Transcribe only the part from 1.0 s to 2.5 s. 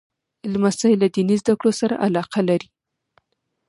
له دیني زده کړو سره علاقه